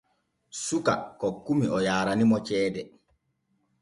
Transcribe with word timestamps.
Suka 0.65 0.93
kokkumi 1.21 1.65
o 1.75 1.77
yaaranimo 1.87 2.37
ceede. 2.47 2.81